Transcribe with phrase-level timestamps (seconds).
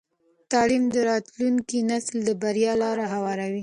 [0.51, 3.59] تعلیم د راتلونکي نسل د بریا لاره هواروي.